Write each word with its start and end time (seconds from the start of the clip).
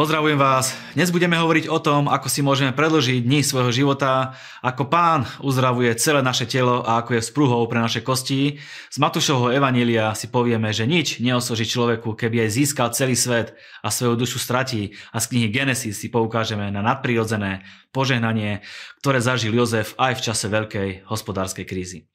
Pozdravujem 0.00 0.40
vás. 0.40 0.72
Dnes 0.96 1.12
budeme 1.12 1.36
hovoriť 1.36 1.68
o 1.68 1.76
tom, 1.76 2.08
ako 2.08 2.32
si 2.32 2.40
môžeme 2.40 2.72
predložiť 2.72 3.20
dni 3.20 3.44
svojho 3.44 3.68
života, 3.68 4.32
ako 4.64 4.88
pán 4.88 5.28
uzdravuje 5.44 5.92
celé 6.00 6.24
naše 6.24 6.48
telo 6.48 6.80
a 6.80 7.04
ako 7.04 7.20
je 7.20 7.24
vzpruhou 7.28 7.60
pre 7.68 7.84
naše 7.84 8.00
kosti. 8.00 8.56
Z 8.88 8.96
Matúšovho 8.96 9.52
Evanília 9.52 10.16
si 10.16 10.32
povieme, 10.32 10.72
že 10.72 10.88
nič 10.88 11.20
neosoží 11.20 11.68
človeku, 11.68 12.16
keby 12.16 12.48
aj 12.48 12.56
získal 12.56 12.88
celý 12.96 13.12
svet 13.12 13.52
a 13.84 13.92
svoju 13.92 14.16
dušu 14.16 14.40
stratí. 14.40 14.96
A 15.12 15.20
z 15.20 15.36
knihy 15.36 15.52
Genesis 15.52 16.00
si 16.00 16.08
poukážeme 16.08 16.72
na 16.72 16.80
nadprirodzené 16.80 17.68
požehnanie, 17.92 18.64
ktoré 19.04 19.20
zažil 19.20 19.52
Jozef 19.52 19.92
aj 20.00 20.16
v 20.16 20.24
čase 20.24 20.48
veľkej 20.48 20.88
hospodárskej 21.12 21.68
krízy. 21.68 22.08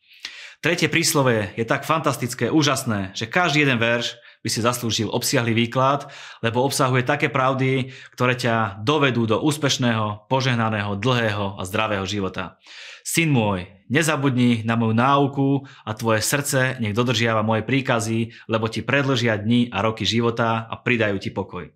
Tretie 0.57 0.89
príslove 0.89 1.53
je 1.53 1.61
tak 1.69 1.85
fantastické, 1.85 2.49
úžasné, 2.49 3.13
že 3.13 3.29
každý 3.29 3.61
jeden 3.61 3.77
verš 3.77 4.17
by 4.45 4.49
si 4.53 4.61
zaslúžil 4.61 5.09
obsiahly 5.09 5.57
výklad, 5.57 6.05
lebo 6.45 6.61
obsahuje 6.61 7.01
také 7.01 7.33
pravdy, 7.33 7.89
ktoré 8.13 8.37
ťa 8.37 8.85
dovedú 8.85 9.25
do 9.25 9.41
úspešného, 9.41 10.29
požehnaného, 10.29 10.93
dlhého 11.01 11.57
a 11.57 11.65
zdravého 11.65 12.05
života. 12.05 12.61
Syn 13.01 13.33
môj, 13.33 13.65
nezabudni 13.89 14.61
na 14.61 14.77
moju 14.77 14.93
náuku 14.93 15.49
a 15.81 15.97
tvoje 15.97 16.21
srdce 16.21 16.77
nech 16.77 16.93
dodržiava 16.93 17.41
moje 17.41 17.65
príkazy, 17.65 18.37
lebo 18.45 18.69
ti 18.69 18.85
predlžia 18.85 19.41
dni 19.41 19.73
a 19.73 19.81
roky 19.81 20.05
života 20.05 20.69
a 20.69 20.77
pridajú 20.77 21.17
ti 21.17 21.33
pokoj. 21.33 21.73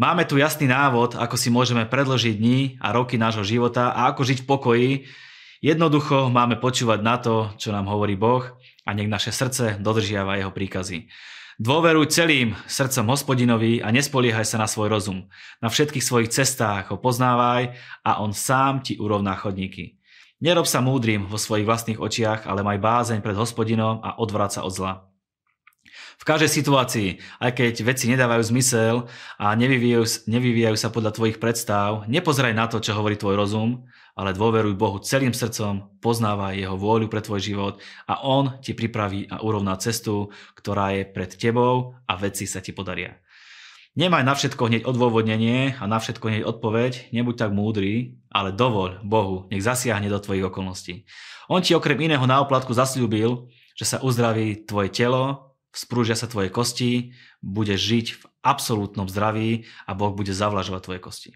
Máme 0.00 0.28
tu 0.28 0.40
jasný 0.40 0.68
návod, 0.68 1.16
ako 1.16 1.36
si 1.40 1.48
môžeme 1.52 1.88
predložiť 1.88 2.36
dni 2.36 2.60
a 2.84 2.92
roky 2.92 3.20
nášho 3.20 3.44
života 3.44 3.92
a 3.92 4.12
ako 4.12 4.28
žiť 4.28 4.38
v 4.44 4.48
pokoji. 4.48 4.90
Jednoducho 5.64 6.28
máme 6.28 6.60
počúvať 6.60 7.00
na 7.00 7.16
to, 7.16 7.52
čo 7.56 7.72
nám 7.72 7.88
hovorí 7.88 8.12
Boh 8.12 8.44
a 8.84 8.92
nech 8.92 9.08
naše 9.08 9.32
srdce 9.32 9.80
dodržiava 9.80 10.36
jeho 10.36 10.52
príkazy. 10.52 11.08
Dôveruj 11.56 12.12
celým 12.12 12.52
srdcom 12.68 13.16
hospodinovi 13.16 13.80
a 13.80 13.88
nespoliehaj 13.88 14.44
sa 14.44 14.60
na 14.60 14.68
svoj 14.68 14.92
rozum. 14.92 15.24
Na 15.64 15.72
všetkých 15.72 16.04
svojich 16.04 16.28
cestách 16.28 16.92
ho 16.92 17.00
poznávaj 17.00 17.72
a 18.04 18.20
on 18.20 18.36
sám 18.36 18.84
ti 18.84 19.00
urovná 19.00 19.32
chodníky. 19.40 19.96
Nerob 20.36 20.68
sa 20.68 20.84
múdrym 20.84 21.24
vo 21.24 21.40
svojich 21.40 21.64
vlastných 21.64 21.96
očiach, 21.96 22.44
ale 22.44 22.60
maj 22.60 22.76
bázeň 22.76 23.24
pred 23.24 23.32
hospodinom 23.32 24.04
a 24.04 24.20
odvráť 24.20 24.60
sa 24.60 24.68
od 24.68 24.72
zla. 24.76 24.92
V 26.20 26.28
každej 26.28 26.60
situácii, 26.60 27.08
aj 27.40 27.56
keď 27.56 27.74
veci 27.88 28.12
nedávajú 28.12 28.52
zmysel 28.52 29.08
a 29.40 29.56
nevyvíjajú, 29.56 30.28
nevyvíjajú 30.28 30.76
sa 30.76 30.92
podľa 30.92 31.16
tvojich 31.16 31.40
predstav, 31.40 32.04
nepozeraj 32.04 32.52
na 32.52 32.68
to, 32.68 32.84
čo 32.84 32.92
hovorí 32.92 33.16
tvoj 33.16 33.32
rozum, 33.32 33.88
ale 34.16 34.32
dôveruj 34.32 34.74
Bohu 34.80 34.96
celým 35.04 35.36
srdcom, 35.36 36.00
poznávaj 36.00 36.56
Jeho 36.56 36.80
vôľu 36.80 37.12
pre 37.12 37.20
tvoj 37.20 37.40
život 37.44 37.74
a 38.08 38.24
On 38.24 38.56
ti 38.64 38.72
pripraví 38.72 39.28
a 39.28 39.44
urovná 39.44 39.76
cestu, 39.76 40.32
ktorá 40.56 40.96
je 40.96 41.04
pred 41.04 41.28
tebou 41.36 41.94
a 42.08 42.12
veci 42.16 42.48
sa 42.48 42.64
ti 42.64 42.72
podaria. 42.72 43.20
Nemaj 43.96 44.28
na 44.28 44.36
všetko 44.36 44.68
hneď 44.68 44.82
odôvodnenie 44.84 45.76
a 45.80 45.84
na 45.88 45.96
všetko 45.96 46.28
hneď 46.28 46.42
odpoveď, 46.44 47.12
nebuď 47.16 47.48
tak 47.48 47.56
múdry, 47.56 48.20
ale 48.28 48.52
dovoľ 48.52 49.00
Bohu, 49.00 49.48
nech 49.48 49.64
zasiahne 49.64 50.12
do 50.12 50.20
tvojich 50.20 50.52
okolností. 50.52 51.08
On 51.48 51.64
ti 51.64 51.72
okrem 51.72 51.96
iného 52.04 52.24
na 52.28 52.44
oplatku 52.44 52.76
zasľúbil, 52.76 53.48
že 53.72 53.84
sa 53.88 54.00
uzdraví 54.04 54.68
tvoje 54.68 54.92
telo, 54.92 55.56
sprúžia 55.72 56.12
sa 56.12 56.28
tvoje 56.28 56.52
kosti, 56.52 57.16
budeš 57.40 57.80
žiť 57.80 58.06
v 58.20 58.22
absolútnom 58.44 59.08
zdraví 59.08 59.64
a 59.88 59.96
Boh 59.96 60.12
bude 60.12 60.32
zavlažovať 60.32 60.80
tvoje 60.84 61.00
kosti. 61.00 61.30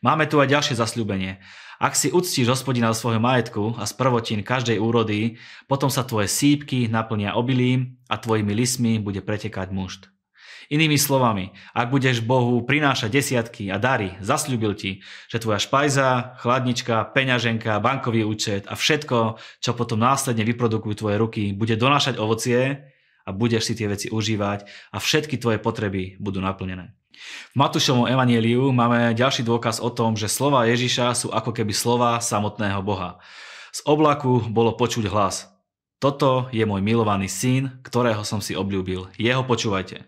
Máme 0.00 0.30
tu 0.30 0.38
aj 0.42 0.50
ďalšie 0.50 0.74
zasľúbenie. 0.78 1.42
Ak 1.78 1.94
si 1.94 2.10
uctíš 2.10 2.50
hospodina 2.50 2.90
z 2.90 2.98
svojho 2.98 3.22
majetku 3.22 3.78
a 3.78 3.86
z 3.86 3.94
prvotín 3.94 4.42
každej 4.42 4.82
úrody, 4.82 5.38
potom 5.70 5.86
sa 5.86 6.02
tvoje 6.02 6.26
sípky 6.26 6.90
naplnia 6.90 7.38
obilím 7.38 8.02
a 8.10 8.18
tvojimi 8.18 8.50
lismi 8.50 8.98
bude 8.98 9.22
pretekať 9.22 9.70
mušt. 9.70 10.10
Inými 10.68 11.00
slovami, 11.00 11.56
ak 11.72 11.88
budeš 11.88 12.20
Bohu 12.20 12.60
prinášať 12.60 13.08
desiatky 13.08 13.72
a 13.72 13.80
dary, 13.80 14.12
zasľúbil 14.20 14.76
ti, 14.76 15.00
že 15.32 15.40
tvoja 15.40 15.56
špajza, 15.56 16.36
chladnička, 16.44 17.08
peňaženka, 17.16 17.80
bankový 17.80 18.26
účet 18.26 18.68
a 18.68 18.76
všetko, 18.76 19.40
čo 19.64 19.70
potom 19.72 20.02
následne 20.02 20.44
vyprodukujú 20.44 20.94
tvoje 20.98 21.16
ruky, 21.16 21.42
bude 21.56 21.72
donášať 21.78 22.20
ovocie 22.20 22.90
a 23.22 23.30
budeš 23.32 23.70
si 23.70 23.80
tie 23.80 23.88
veci 23.88 24.12
užívať 24.12 24.92
a 24.92 25.00
všetky 25.00 25.40
tvoje 25.40 25.56
potreby 25.56 26.20
budú 26.20 26.44
naplnené. 26.44 26.97
V 27.52 27.56
Matúšovom 27.58 28.06
evanieliu 28.06 28.70
máme 28.70 29.14
ďalší 29.14 29.42
dôkaz 29.42 29.82
o 29.82 29.90
tom, 29.90 30.14
že 30.14 30.30
slova 30.30 30.66
Ježiša 30.66 31.14
sú 31.14 31.28
ako 31.34 31.50
keby 31.50 31.74
slova 31.74 32.18
samotného 32.22 32.80
Boha. 32.80 33.18
Z 33.74 33.84
oblaku 33.84 34.42
bolo 34.48 34.74
počuť 34.74 35.06
hlas. 35.10 35.50
Toto 35.98 36.46
je 36.54 36.62
môj 36.62 36.78
milovaný 36.78 37.26
syn, 37.26 37.82
ktorého 37.82 38.22
som 38.22 38.38
si 38.38 38.54
obľúbil. 38.54 39.10
Jeho 39.18 39.42
počúvajte. 39.42 40.06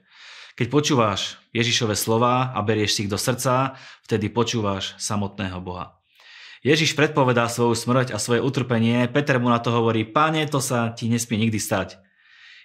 Keď 0.55 0.67
počúvaš 0.71 1.41
Ježišove 1.51 1.99
slova 1.99 2.55
a 2.55 2.59
berieš 2.63 2.95
si 2.95 3.01
ich 3.07 3.13
do 3.13 3.19
srdca, 3.19 3.75
vtedy 4.07 4.31
počúvaš 4.31 4.95
samotného 5.01 5.59
Boha. 5.59 5.99
Ježiš 6.61 6.93
predpovedá 6.93 7.49
svoju 7.49 7.73
smrť 7.73 8.13
a 8.13 8.21
svoje 8.21 8.45
utrpenie, 8.45 9.09
Peter 9.09 9.41
mu 9.41 9.49
na 9.49 9.57
to 9.57 9.73
hovorí, 9.73 10.05
páne, 10.05 10.45
to 10.45 10.61
sa 10.61 10.93
ti 10.93 11.09
nesmie 11.09 11.49
nikdy 11.49 11.57
stať. 11.57 11.97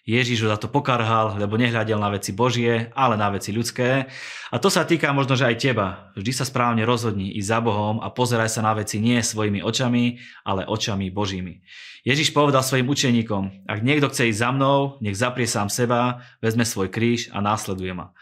Ježiš 0.06 0.46
ho 0.46 0.54
za 0.54 0.62
to 0.62 0.70
pokarhal, 0.70 1.34
lebo 1.34 1.58
nehľadel 1.58 1.98
na 1.98 2.14
veci 2.14 2.30
Božie, 2.30 2.94
ale 2.94 3.18
na 3.18 3.34
veci 3.34 3.50
ľudské. 3.50 4.06
A 4.54 4.62
to 4.62 4.70
sa 4.70 4.86
týka 4.86 5.10
možno, 5.10 5.34
že 5.34 5.50
aj 5.50 5.58
teba. 5.58 6.14
Vždy 6.14 6.30
sa 6.30 6.46
správne 6.46 6.86
rozhodni 6.86 7.34
ísť 7.34 7.50
za 7.50 7.60
Bohom 7.66 7.98
a 7.98 8.14
pozeraj 8.14 8.54
sa 8.54 8.62
na 8.62 8.78
veci 8.78 9.02
nie 9.02 9.18
svojimi 9.18 9.66
očami, 9.66 10.22
ale 10.46 10.70
očami 10.70 11.10
Božími. 11.10 11.66
Ježiš 12.06 12.38
povedal 12.38 12.62
svojim 12.62 12.86
učeníkom, 12.86 13.66
ak 13.66 13.82
niekto 13.82 14.14
chce 14.14 14.30
ísť 14.30 14.46
za 14.46 14.50
mnou, 14.54 15.02
nech 15.02 15.18
zaprie 15.18 15.50
sám 15.50 15.74
seba, 15.74 16.22
vezme 16.38 16.70
svoj 16.70 16.94
kríž 16.94 17.34
a 17.34 17.42
následuje 17.42 17.98
ma. 17.98 18.14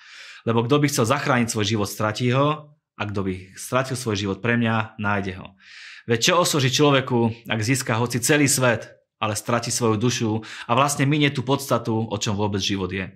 Lebo 0.48 0.64
kto 0.64 0.80
by 0.80 0.88
chcel 0.88 1.04
zachrániť 1.04 1.52
svoj 1.52 1.68
život, 1.68 1.92
stratí 1.92 2.32
ho, 2.32 2.72
a 2.96 3.04
kto 3.04 3.28
by 3.28 3.60
stratil 3.60 4.00
svoj 4.00 4.16
život 4.16 4.40
pre 4.40 4.56
mňa, 4.56 4.96
nájde 5.04 5.36
ho. 5.36 5.60
Veď 6.08 6.32
čo 6.32 6.34
osoží 6.40 6.72
človeku, 6.72 7.48
ak 7.52 7.60
získa 7.60 8.00
hoci 8.00 8.24
celý 8.24 8.48
svet, 8.48 9.03
ale 9.24 9.40
strati 9.40 9.72
svoju 9.72 9.96
dušu 9.96 10.32
a 10.68 10.72
vlastne 10.76 11.08
minie 11.08 11.32
tú 11.32 11.48
podstatu, 11.48 11.96
o 11.96 12.18
čom 12.20 12.36
vôbec 12.36 12.60
život 12.60 12.92
je. 12.92 13.08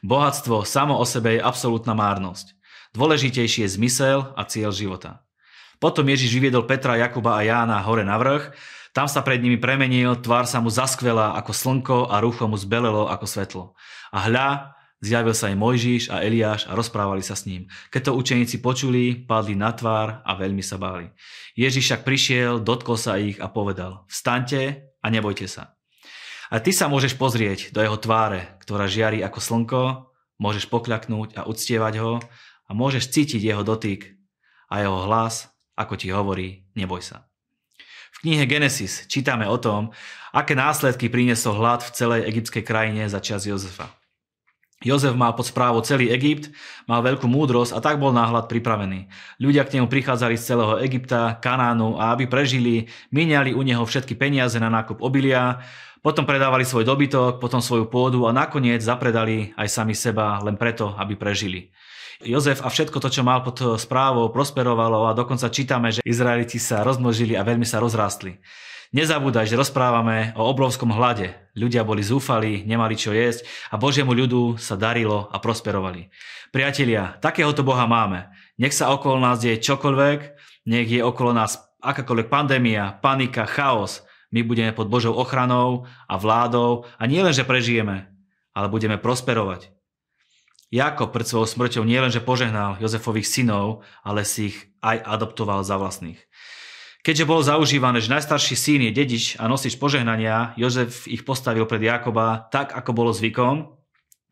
Bohatstvo 0.00 0.64
samo 0.64 0.96
o 0.96 1.04
sebe 1.04 1.36
je 1.36 1.44
absolútna 1.44 1.92
márnosť. 1.92 2.56
Dôležitejší 2.96 3.68
je 3.68 3.74
zmysel 3.76 4.32
a 4.32 4.48
cieľ 4.48 4.72
života. 4.72 5.28
Potom 5.76 6.08
Ježiš 6.08 6.32
vyviedol 6.32 6.64
Petra, 6.64 6.96
Jakuba 6.96 7.36
a 7.36 7.44
Jána 7.44 7.84
hore 7.84 8.02
na 8.02 8.16
vrch, 8.16 8.56
tam 8.96 9.06
sa 9.06 9.20
pred 9.20 9.38
nimi 9.38 9.60
premenil, 9.60 10.18
tvár 10.18 10.48
sa 10.48 10.58
mu 10.58 10.72
zaskvela 10.72 11.36
ako 11.36 11.52
slnko 11.52 11.98
a 12.08 12.18
rucho 12.18 12.48
mu 12.48 12.56
zbelelo 12.56 13.06
ako 13.06 13.26
svetlo. 13.28 13.64
A 14.10 14.26
hľa, 14.26 14.74
Zjavil 14.98 15.30
sa 15.30 15.46
aj 15.46 15.56
Mojžiš 15.62 16.04
a 16.10 16.26
Eliáš 16.26 16.66
a 16.66 16.74
rozprávali 16.74 17.22
sa 17.22 17.38
s 17.38 17.46
ním. 17.46 17.70
Keď 17.94 18.10
to 18.10 18.18
učeníci 18.18 18.58
počuli, 18.58 19.14
padli 19.14 19.54
na 19.54 19.70
tvár 19.70 20.26
a 20.26 20.34
veľmi 20.34 20.58
sa 20.58 20.74
báli. 20.74 21.06
Ježiš 21.54 21.86
však 21.86 22.02
prišiel, 22.02 22.58
dotkol 22.58 22.98
sa 22.98 23.14
ich 23.14 23.38
a 23.38 23.46
povedal, 23.46 24.02
vstaňte 24.10 24.90
a 24.98 25.06
nebojte 25.06 25.46
sa. 25.46 25.78
A 26.50 26.58
ty 26.58 26.74
sa 26.74 26.90
môžeš 26.90 27.14
pozrieť 27.14 27.70
do 27.70 27.78
jeho 27.78 27.94
tváre, 27.94 28.58
ktorá 28.64 28.90
žiari 28.90 29.22
ako 29.22 29.38
slnko, 29.38 29.82
môžeš 30.42 30.66
pokľaknúť 30.66 31.38
a 31.38 31.46
uctievať 31.46 31.94
ho 32.02 32.18
a 32.66 32.70
môžeš 32.74 33.14
cítiť 33.14 33.38
jeho 33.38 33.62
dotyk 33.62 34.18
a 34.66 34.82
jeho 34.82 35.06
hlas, 35.06 35.46
ako 35.78 35.94
ti 35.94 36.10
hovorí, 36.10 36.66
neboj 36.74 37.06
sa. 37.06 37.30
V 38.18 38.26
knihe 38.26 38.50
Genesis 38.50 39.06
čítame 39.06 39.46
o 39.46 39.54
tom, 39.62 39.94
aké 40.34 40.58
následky 40.58 41.06
priniesol 41.06 41.54
hlad 41.54 41.86
v 41.86 41.94
celej 41.94 42.20
egyptskej 42.26 42.66
krajine 42.66 43.06
za 43.06 43.22
čas 43.22 43.46
Jozefa. 43.46 43.94
Jozef 44.78 45.18
mal 45.18 45.34
pod 45.34 45.42
správou 45.42 45.82
celý 45.82 46.14
Egypt, 46.14 46.54
mal 46.86 47.02
veľkú 47.02 47.26
múdrosť 47.26 47.74
a 47.74 47.82
tak 47.82 47.98
bol 47.98 48.14
náhľad 48.14 48.46
pripravený. 48.46 49.10
Ľudia 49.42 49.66
k 49.66 49.74
nemu 49.74 49.90
prichádzali 49.90 50.38
z 50.38 50.54
celého 50.54 50.78
Egypta, 50.78 51.34
Kanánu 51.42 51.98
a 51.98 52.14
aby 52.14 52.30
prežili, 52.30 52.86
miniali 53.10 53.50
u 53.50 53.66
neho 53.66 53.82
všetky 53.82 54.14
peniaze 54.14 54.54
na 54.62 54.70
nákup 54.70 55.02
obilia, 55.02 55.66
potom 55.98 56.22
predávali 56.22 56.62
svoj 56.62 56.86
dobytok, 56.86 57.42
potom 57.42 57.58
svoju 57.58 57.90
pôdu 57.90 58.30
a 58.30 58.30
nakoniec 58.30 58.78
zapredali 58.78 59.50
aj 59.58 59.66
sami 59.66 59.98
seba 59.98 60.38
len 60.46 60.54
preto, 60.54 60.94
aby 60.94 61.18
prežili. 61.18 61.74
Jozef 62.22 62.62
a 62.62 62.70
všetko 62.70 63.02
to, 63.02 63.10
čo 63.10 63.26
mal 63.26 63.42
pod 63.42 63.58
správou, 63.82 64.30
prosperovalo 64.30 65.10
a 65.10 65.14
dokonca 65.14 65.50
čítame, 65.50 65.90
že 65.90 66.06
Izraeliti 66.06 66.62
sa 66.62 66.86
rozmnožili 66.86 67.34
a 67.34 67.42
veľmi 67.42 67.66
sa 67.66 67.82
rozrástli. 67.82 68.38
Nezabúdaj, 68.88 69.50
že 69.50 69.58
rozprávame 69.58 70.32
o 70.38 70.48
obrovskom 70.48 70.88
hlade. 70.94 71.36
Ľudia 71.58 71.82
boli 71.82 72.06
zúfali, 72.06 72.62
nemali 72.62 72.94
čo 72.94 73.10
jesť 73.10 73.42
a 73.68 73.76
Božiemu 73.76 74.14
ľudu 74.14 74.62
sa 74.62 74.78
darilo 74.78 75.26
a 75.26 75.42
prosperovali. 75.42 76.06
Priatelia, 76.54 77.18
takéhoto 77.18 77.66
Boha 77.66 77.90
máme. 77.90 78.30
Nech 78.62 78.70
sa 78.70 78.94
okolo 78.94 79.18
nás 79.18 79.42
deje 79.42 79.58
čokoľvek, 79.58 80.18
nech 80.70 80.86
je 80.86 81.02
okolo 81.02 81.34
nás 81.34 81.58
akákoľvek 81.82 82.30
pandémia, 82.30 82.94
panika, 83.02 83.42
chaos. 83.42 84.06
My 84.30 84.46
budeme 84.46 84.70
pod 84.70 84.86
Božou 84.86 85.18
ochranou 85.18 85.90
a 86.06 86.14
vládou 86.14 86.86
a 86.94 87.02
nie 87.10 87.18
len, 87.18 87.34
že 87.34 87.48
prežijeme, 87.48 88.06
ale 88.54 88.70
budeme 88.70 88.94
prosperovať. 88.94 89.74
Jakob 90.68 91.10
pred 91.16 91.24
svojou 91.24 91.48
smrťou 91.48 91.82
nielenže 91.88 92.20
požehnal 92.20 92.76
Jozefových 92.76 93.24
synov, 93.24 93.88
ale 94.04 94.28
si 94.28 94.52
ich 94.52 94.58
aj 94.84 95.00
adoptoval 95.00 95.64
za 95.64 95.80
vlastných. 95.80 96.20
Keďže 97.02 97.28
bolo 97.28 97.42
zaužívané, 97.46 98.02
že 98.02 98.12
najstarší 98.12 98.56
syn 98.58 98.80
je 98.90 98.92
dedič 98.92 99.24
a 99.38 99.46
nosič 99.46 99.78
požehnania, 99.78 100.52
Jozef 100.58 101.06
ich 101.06 101.22
postavil 101.22 101.64
pred 101.64 101.80
Jakoba 101.80 102.50
tak, 102.50 102.74
ako 102.74 102.90
bolo 102.90 103.10
zvykom 103.14 103.78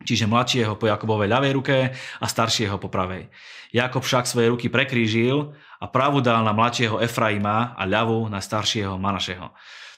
čiže 0.03 0.29
mladšieho 0.29 0.77
po 0.77 0.85
Jakobovej 0.85 1.31
ľavej 1.31 1.51
ruke 1.57 1.77
a 1.95 2.25
staršieho 2.25 2.77
po 2.77 2.91
pravej. 2.91 3.31
Jakob 3.73 4.05
však 4.05 4.29
svoje 4.29 4.47
ruky 4.53 4.69
prekrížil 4.69 5.57
a 5.81 5.85
pravú 5.89 6.21
dal 6.21 6.45
na 6.45 6.53
mladšieho 6.53 7.01
Efraima 7.01 7.73
a 7.73 7.83
ľavú 7.83 8.29
na 8.29 8.39
staršieho 8.39 8.95
Manašeho. 8.95 9.51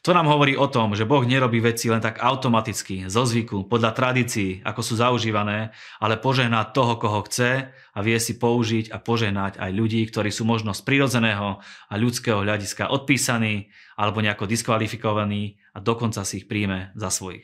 To 0.07 0.15
nám 0.15 0.31
hovorí 0.31 0.55
o 0.55 0.71
tom, 0.71 0.95
že 0.95 1.03
Boh 1.03 1.27
nerobí 1.27 1.59
veci 1.59 1.91
len 1.91 1.99
tak 1.99 2.23
automaticky, 2.23 3.11
zo 3.11 3.27
zvyku, 3.27 3.67
podľa 3.67 3.91
tradícií, 3.91 4.63
ako 4.63 4.79
sú 4.79 4.95
zaužívané, 4.95 5.75
ale 5.99 6.15
požehná 6.15 6.63
toho, 6.71 6.95
koho 6.95 7.19
chce 7.27 7.67
a 7.67 7.99
vie 7.99 8.15
si 8.15 8.39
použiť 8.39 8.95
a 8.95 8.97
požehnať 9.03 9.59
aj 9.59 9.71
ľudí, 9.75 10.07
ktorí 10.07 10.31
sú 10.31 10.47
možno 10.47 10.71
z 10.71 10.87
prirodzeného 10.87 11.59
a 11.63 11.93
ľudského 11.99 12.47
hľadiska 12.47 12.87
odpísaní 12.87 13.75
alebo 13.99 14.23
nejako 14.23 14.47
diskvalifikovaní 14.47 15.59
a 15.75 15.83
dokonca 15.83 16.23
si 16.23 16.43
ich 16.43 16.47
príjme 16.47 16.95
za 16.95 17.11
svojich. 17.11 17.43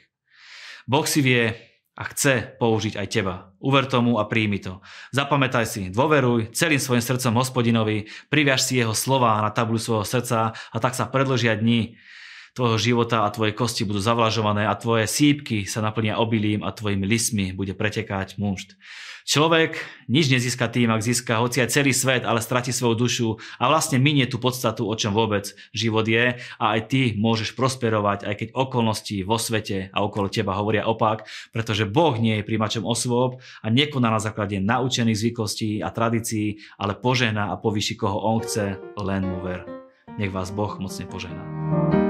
Boh 0.87 1.03
si 1.03 1.19
vie 1.19 1.51
a 1.95 2.03
chce 2.11 2.55
použiť 2.59 2.99
aj 2.99 3.07
teba. 3.07 3.55
Uver 3.59 3.87
tomu 3.87 4.19
a 4.19 4.27
príjmi 4.27 4.59
to. 4.63 4.83
Zapamätaj 5.11 5.67
si, 5.67 5.81
dôveruj 5.91 6.51
celým 6.51 6.79
svojim 6.79 7.03
srdcom 7.03 7.39
hospodinovi, 7.39 8.11
priviaž 8.27 8.67
si 8.67 8.79
jeho 8.79 8.91
slova 8.91 9.39
na 9.39 9.51
tabulu 9.51 9.79
svojho 9.79 10.03
srdca 10.03 10.55
a 10.55 10.77
tak 10.79 10.95
sa 10.95 11.07
predložia 11.07 11.55
dni, 11.55 11.95
tvojho 12.55 12.79
života 12.79 13.27
a 13.27 13.33
tvoje 13.35 13.51
kosti 13.51 13.83
budú 13.83 13.99
zavlažované 13.99 14.63
a 14.63 14.79
tvoje 14.79 15.11
sípky 15.11 15.67
sa 15.67 15.83
naplnia 15.83 16.15
obilím 16.15 16.63
a 16.63 16.71
tvojimi 16.71 17.03
lismi 17.03 17.45
bude 17.51 17.75
pretekať 17.75 18.39
múšt. 18.39 18.79
Človek 19.25 19.81
nič 20.05 20.29
nezíska 20.29 20.69
tým, 20.69 20.93
ak 20.93 21.01
získa 21.01 21.41
hoci 21.41 21.57
aj 21.57 21.73
celý 21.73 21.97
svet, 21.97 22.29
ale 22.29 22.45
stratí 22.45 22.69
svoju 22.69 22.95
dušu 22.95 23.29
a 23.57 23.73
vlastne 23.73 23.97
minie 23.97 24.29
tú 24.29 24.37
podstatu, 24.37 24.85
o 24.85 24.93
čom 24.93 25.17
vôbec 25.17 25.49
život 25.73 26.05
je 26.05 26.37
a 26.37 26.65
aj 26.77 26.81
ty 26.93 27.01
môžeš 27.17 27.57
prosperovať, 27.57 28.21
aj 28.21 28.35
keď 28.37 28.47
okolnosti 28.53 29.17
vo 29.25 29.41
svete 29.41 29.89
a 29.89 30.05
okolo 30.05 30.29
teba 30.29 30.53
hovoria 30.53 30.85
opak, 30.85 31.25
pretože 31.49 31.89
Boh 31.89 32.13
nie 32.21 32.37
je 32.39 32.45
príjmačom 32.45 32.85
osôb 32.85 33.41
a 33.65 33.67
nekoná 33.73 34.13
na 34.13 34.21
základe 34.21 34.61
naučených 34.61 35.17
zvyklostí 35.17 35.81
a 35.81 35.89
tradícií, 35.89 36.61
ale 36.77 36.93
požehná 36.93 37.49
a 37.49 37.57
povýši 37.57 37.97
koho 37.97 38.21
on 38.21 38.45
chce, 38.45 38.77
len 39.01 39.25
mu 39.25 39.41
ver. 39.41 39.65
Nech 40.21 40.29
vás 40.29 40.53
Boh 40.53 40.77
mocne 40.77 41.09
požehná. 41.09 42.04